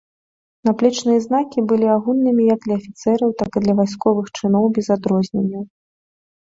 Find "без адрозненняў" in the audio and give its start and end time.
4.81-5.63